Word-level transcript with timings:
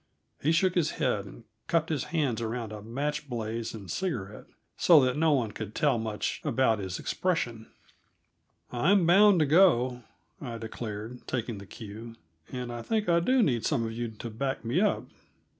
He 0.41 0.51
shook 0.51 0.73
his 0.73 0.93
head, 0.93 1.25
and 1.25 1.43
cupped 1.67 1.89
his 1.89 2.05
hands 2.05 2.41
around 2.41 2.71
a 2.71 2.81
match 2.81 3.29
blaze 3.29 3.75
and 3.75 3.85
a 3.85 3.89
cigarette, 3.89 4.47
so 4.75 4.99
that 5.05 5.15
no 5.15 5.31
one 5.33 5.51
could 5.51 5.75
tell 5.75 5.99
much 5.99 6.41
about 6.43 6.79
his 6.79 6.97
expression. 6.97 7.69
"I'm 8.71 9.05
bound 9.05 9.39
to 9.41 9.45
go," 9.45 10.01
I 10.41 10.57
declared, 10.57 11.27
taking 11.27 11.59
the 11.59 11.67
cue. 11.67 12.15
"And 12.51 12.71
I 12.71 12.81
think 12.81 13.07
I 13.07 13.19
do 13.19 13.43
need 13.43 13.63
some 13.63 13.85
of 13.85 13.91
you 13.91 14.07
to 14.07 14.31
back 14.31 14.65
me 14.65 14.81
up. 14.81 15.03